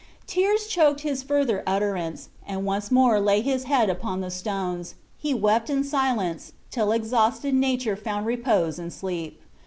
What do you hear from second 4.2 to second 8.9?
stones, he wept in silence, till exhausted natured found repose in